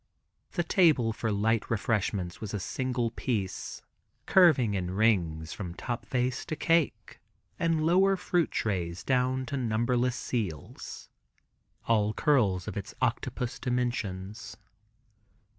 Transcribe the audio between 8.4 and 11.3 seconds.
trays down to numberless seals,